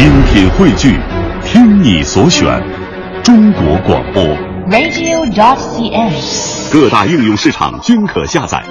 [0.00, 0.96] 精品汇聚，
[1.44, 2.58] 听你所选，
[3.22, 4.24] 中国广播。
[4.70, 6.72] radio.cn。
[6.72, 8.64] 各大应用市场均可下载。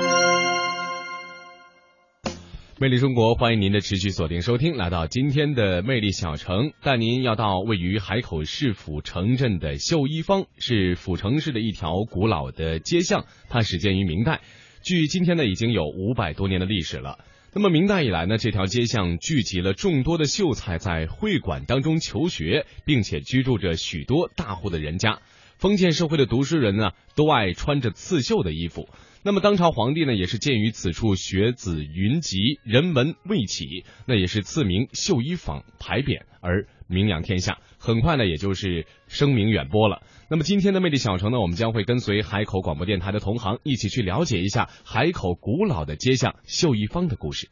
[2.79, 4.75] 魅力中国，欢迎您的持续锁定收听。
[4.75, 14.39] 来到今天的魅力小城，带您要到位于海口市府城镇的秀一坊，是府城市的一条古老的街巷，它始建于明代，
[14.81, 17.19] 距今天呢已经有五百多年的历史了。
[17.51, 25.19] 那么明代以来呢，这条街巷聚集了众多的秀才在会馆当中求学，并且居住着许多大户的人家。
[25.57, 28.87] 封建社会的读书人呢，都爱穿着刺绣的衣服。
[29.21, 37.57] 那么当朝皇帝呢，也是鉴于此处学子云集，人文未起，那也是赐名绣衣坊牌匾而名扬天下。
[37.77, 40.03] 很快呢，也就是声名远播了。
[40.29, 47.49] 那么今天的魅力小城呢，我们将会跟随海口广播电台的同行一起去了解一下海口古老的街巷绣衣坊的故事。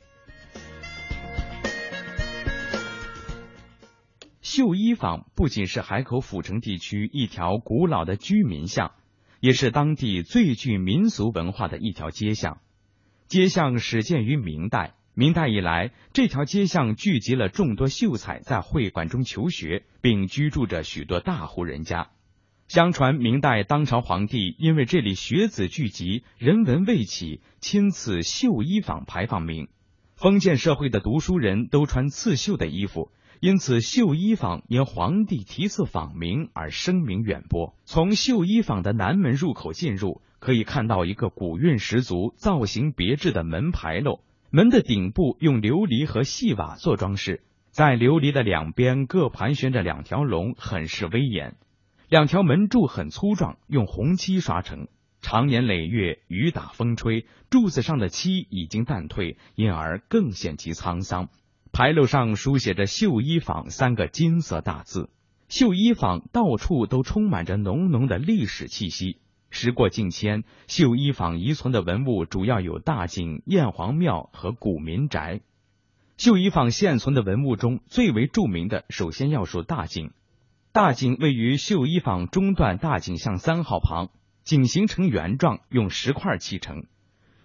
[4.41, 8.93] 绣衣坊不仅是海口府城地区一条古老的居民巷，
[9.39, 12.59] 也是当地最具民俗文化的一条街巷。
[13.27, 22.09] 街巷始建于明代，明代以来，这条街巷聚集了众多秀才在会馆中求学，并居住着许多大户人家。
[22.67, 29.69] 相传明代当朝皇帝因为这里学子聚集，人文未起，亲赐绣衣坊牌坊名。
[30.15, 33.11] 封建社会的读书人都穿刺绣的衣服。
[33.39, 37.75] 因此，绣衣坊因皇帝题赐坊名而声名远播。
[37.85, 44.21] 从绣衣坊的南门入口进入，可以看到一个古韵十足、造型别致的门牌楼。
[44.49, 51.57] 门的顶部用琉璃和细瓦做装饰，在琉璃的两边各盘旋着两条龙，很是威严。
[52.09, 54.87] 两条门柱很粗壮，用红漆刷成，
[55.21, 61.29] 常年累月，雨打风吹，柱子上的漆已经淡退，因而更显其沧桑。
[61.77, 65.11] 牌楼上书写着“绣衣坊”三个金色大字，
[65.47, 69.19] 绣衣坊到处都充满着浓浓的历史气息。
[69.51, 75.41] 时过境迁，绣衣坊遗存的文物主要有大井、燕皇庙和古民宅。
[76.17, 80.13] 绣衣坊现存的文物中最为著名的，首先要数大井。
[80.71, 84.09] 大井位于绣衣坊中段大井巷三号旁，
[84.43, 86.87] 井形成圆状，用石块砌成。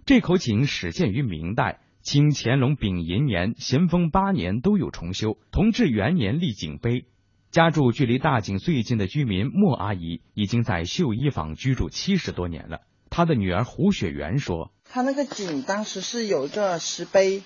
[0.06, 1.80] 这口井始建于明代。
[2.02, 7.06] 清乾隆丙寅年、咸丰八年都有重修，同治元年立井碑。
[7.52, 12.80] 家住距离大井最近的居民莫阿姨，已经在绣衣坊居住七十多年了。
[13.08, 17.42] 她的女儿胡雪媛说：“她那个井当时是有一个石碑，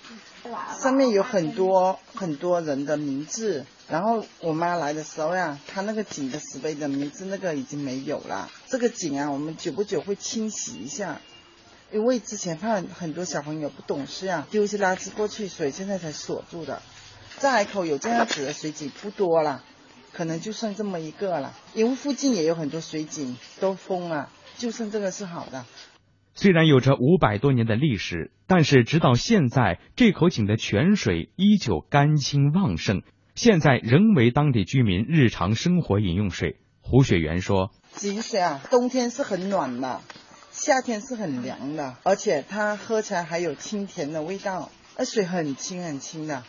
[0.80, 3.66] 上面有很多很多人的名字。
[3.90, 8.48] 然后我妈来的时候呀，她那个井的石碑的名字那个已经没有了。
[8.68, 11.20] 这个井啊，我们久不久会清洗一下。”
[11.92, 16.82] 因为之前怕很多小朋友不懂事啊，丢些垃圾过去，所以现在才锁住的。
[17.38, 19.62] 在海口有这样子的水井不多了，
[20.12, 21.54] 可能就剩这么一个了。
[21.74, 25.64] 因为附近也有很多水井都封了，就剩这个是好的。
[26.34, 33.02] 虽然有着五百多年的历史，但是直到现在，这口井的泉水依旧干清旺盛，
[33.34, 36.58] 现在仍为当地居民日常生活饮用水。
[36.82, 40.00] 胡雪原说：“井水啊，冬天是很暖的。”
[40.56, 46.42] 夏天是很凉的，而且它喝起来还有清甜的味道，那水很清很清的。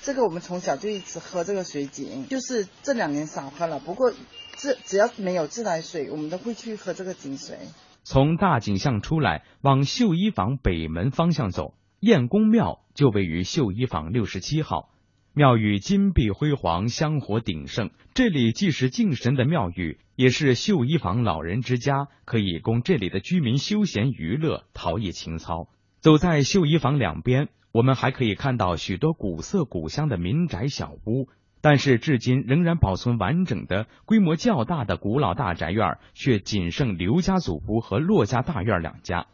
[0.00, 3.80] 这个我们从小就一直喝这个水井，就是这两年少喝了。
[3.80, 4.12] 不过
[4.56, 7.58] 这只要没有自来水，我们都会去喝这个井水。
[8.02, 14.88] 从大井巷出来，往绣衣坊北门方向走，燕公庙就位于绣衣坊六十七号。
[15.34, 17.90] 庙宇金碧辉煌，香火鼎盛。
[18.12, 25.68] 这里既是敬神的庙宇，也是绣衣坊老人之家，可以供这里的居民休闲娱乐、陶冶情操。
[26.00, 31.28] 走在绣衣坊两边，我们还可以看到许多古色古香的民宅小屋，
[31.60, 39.26] 但是至今仍然保存完整的、规模较大的古老大宅院，却仅剩刘家祖屋和骆家大院两家。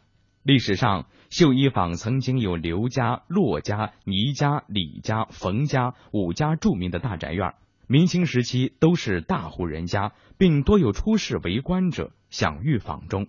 [0.45, 7.55] 历史上，绣衣坊曾经有刘家、骆家、倪家、李家、冯家五家著名的大宅院。
[7.87, 13.25] 明清时期都是大户人家，并多有出仕为官者享誉坊中。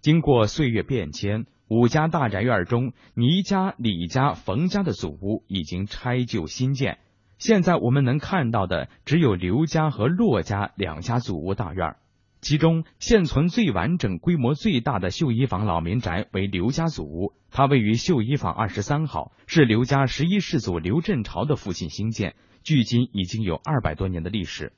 [0.00, 6.96] 经过岁月变迁，五家大宅院中，倪家、李家、冯家的祖屋已经拆旧新建。
[7.36, 11.96] 现在我们能看到的只有刘家和骆家两家祖屋大院。
[12.44, 24.74] 其中现存最完整、规模最大的绣衣坊老民宅为刘家祖屋，它位于绣衣坊二十三号，是刘家十一世祖刘振朝的父亲兴建，距今已经有二百多年的历史。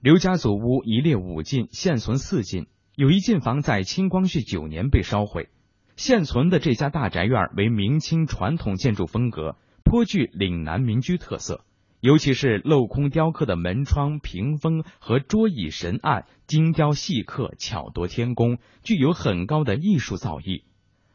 [0.00, 5.48] 刘家祖屋一列五进，现存四进，有一进房在清光绪九年被烧毁。
[5.96, 11.64] 现存的这家大宅院为明清传统建筑风格，颇具岭南民居特色。
[12.00, 20.62] 尤其是镂空雕刻的门窗、屏风和桌椅神案，精雕细刻，巧夺天工，具有很高的艺术造诣。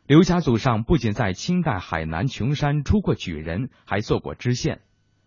[0.05, 4.81] 刘家祖上不仅在清代海南琼山出过举人，还做过知县，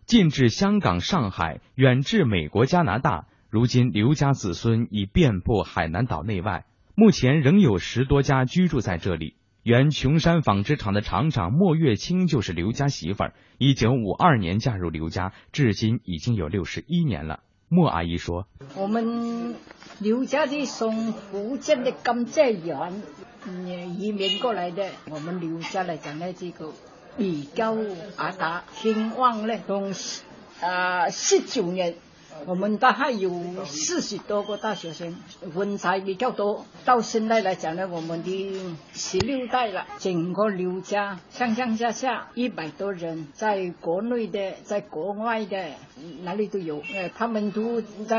[0.05, 3.27] 近至香港、上海，远至美国、加拿大。
[3.49, 9.37] 如今刘家子孙已遍布海南岛内外，目前仍有十多家居住在这里。
[9.67, 17.41] 原琼山纺织厂的厂长莫月清就是刘家媳妇儿，一九五二年嫁入刘家，至今已经有六十一年了。
[17.69, 18.47] 莫阿姨说
[18.79, 19.57] ：“我们
[19.99, 23.03] 刘家的从福建的甘蔗园
[23.99, 26.73] 移民过来的，我们刘家来讲呢，这个
[27.17, 27.75] 比较
[28.15, 29.93] 阿达兴旺呢，从
[30.61, 31.97] 啊十九年。”
[32.45, 35.17] 我们大概有四十多个大学生，
[35.55, 36.67] 文才比较多。
[36.85, 45.71] 到现在来讲呢，我们的十六代了，整个刘家上上下下一百多人，在国内的，在国外的，
[46.23, 46.83] 哪里都有。
[46.95, 48.19] 呃，他们都在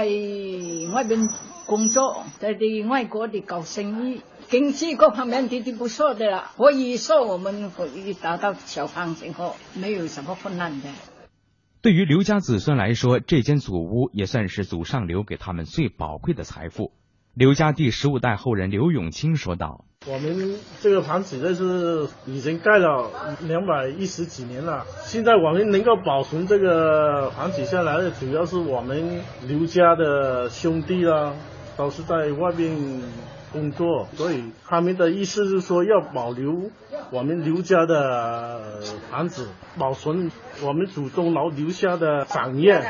[0.93, 1.29] 外边
[1.65, 6.51] 工作，在的外国的搞生意，经济各方面都都不错的了。
[6.57, 10.89] 可以说，我们可以达到小康生活，没有什么困难的。
[11.87, 16.91] 对于刘家子孙来说，这间祖屋也算是祖上留给他们最宝贵的财富。
[17.33, 23.09] 刘家第十五代后人刘永清说道：“我们这个房子这是已经盖了
[23.47, 31.33] 两百一十几年了，现在我们能够保存这个房子下来的，主要是我们刘家的兄弟啦，
[31.77, 33.01] 都是在外面。”
[33.51, 36.71] 工作，所以他们的意思是说要保留
[37.11, 40.31] 我们刘家的房子，保存
[40.63, 42.83] 我们祖宗老留下的产业。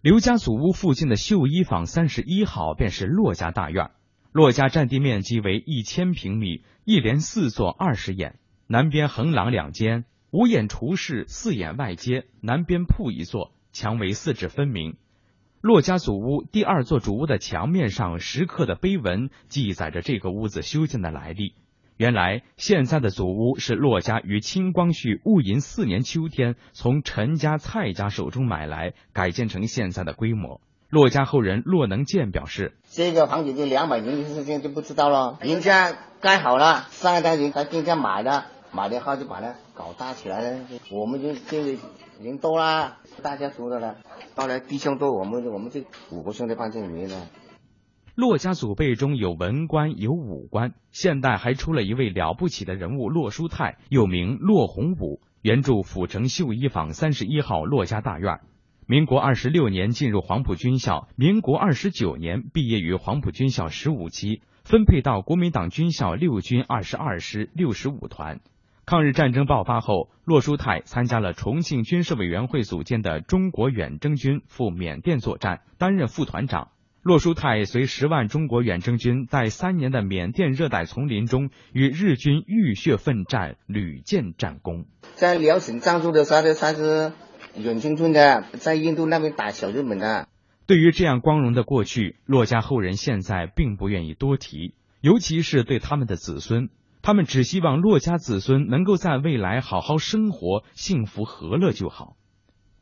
[0.00, 3.90] 刘家祖屋附近的绣衣坊三十一号便是骆家大院，
[4.32, 14.96] 骆家占地面积为一千平米，一连四座二十眼，南边横廊两间，五眼厨室，四眼外街，南边铺一座，墙围四指分明。
[15.64, 21.54] 骆家祖屋第二座主屋的墙面上石刻的碑文，记载着这个屋子修建的来历。
[21.96, 30.60] 原来，现在的祖屋是骆家于清光绪戊寅四年秋天从陈家、蔡家手中买来，改建成现在的规模。
[30.90, 40.60] 骆家后人骆能建表示：“这个房子就两百年的事情就不知道了，人家盖好了，上一代人在店家买的，买的后就把它搞大起来了。
[40.90, 41.78] 我们就这个
[42.20, 43.96] 人多啦，大家住的了。”
[44.36, 47.28] 后来弟兄多，我们我们这五个兄弟放这里面呢。
[48.16, 58.40] 骆家祖辈中有文官，有武官，现代还出了一位了不起的人物骆书泰，又名骆洪武，原住府城秀衣坊三十一号骆家大院。
[58.86, 68.40] 民国二十六年进入黄埔军校，民国二十九年毕业于黄埔军校十五期，分配到国民党军校六军二十二师六十五团。
[68.86, 76.68] 抗日战争爆发后，洛书泰参加了重庆军事委员会组建的中国远征军，赴缅甸作战，担任副团长。
[77.02, 84.84] 洛书泰随十万中国远征军在三年的缅甸热带丛林中，与日军浴血奋战，屡建战功。
[85.14, 87.12] 在辽沈藏驻的时候，他是
[87.56, 90.28] 远征军的，在印度那边打小日本的。
[90.66, 96.68] 对于这样光荣的过去，骆家后人现在并不愿意多提，尤其是对他们的子孙。
[97.04, 102.16] 他们只希望骆家子孙能够在未来好好生活，幸福和乐就好。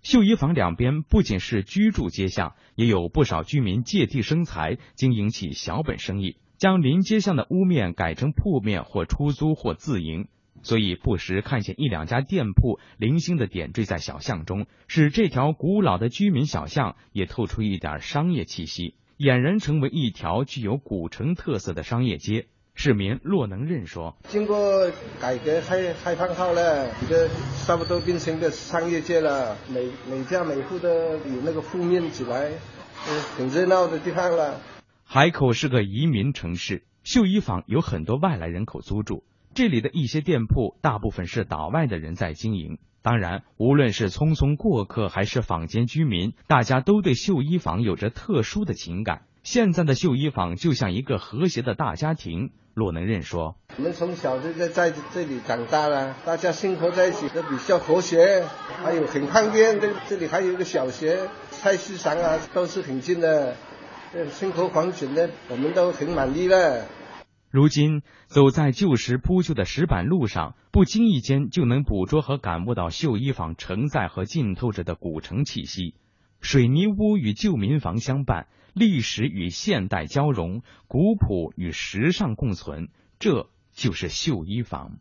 [0.00, 10.28] 绣衣坊两边不仅是居住街巷，也有不少居民借地生财，经营起小本生意，将临街巷的屋面改成铺面，或出租或自营。
[10.62, 22.46] 所以不时看见一两家店铺零星的点缀在小巷中，使这条古老的居民小巷也透出一点商业气息，俨然成为一条具有古城特色的商业街。
[22.74, 27.28] 市民骆能任说：“经过改革开开放后呢，这
[27.64, 29.56] 差不多变成个商业街了。
[29.68, 32.50] 每每家每户的有那个铺面起来，
[33.36, 34.60] 很热闹的地方了。”
[35.04, 39.22] 海口是个移民城市，绣衣坊有很多外来人口租住。
[39.54, 42.78] 这里的一些店铺，大部分是岛外的人在经营。
[43.02, 49.26] 当然，无论是匆匆过客还是坊间居民，大家都对绣衣坊有着特殊的情感。
[49.42, 52.50] 现在的绣衣坊就像一个和谐的大家庭。
[52.74, 58.44] 骆能任说：“我们从小就在在这里长大了，大家生活在一起都比较和谐，
[58.82, 59.78] 还有很方便。
[59.78, 63.54] 这这里还有一个小学，菜市场啊都是很近的，
[64.30, 66.86] 生活环境呢我们都很满意了。”
[67.50, 75.94] 如今走在旧时铺就的石板路上，不经意间就能捕捉和感悟到绣衣坊承载和浸透着的古城气息。
[76.40, 78.46] 水泥屋与旧民房相伴。
[78.74, 82.88] 历史与现代交融，古朴与时尚共存，
[83.18, 84.98] 这就是绣衣坊。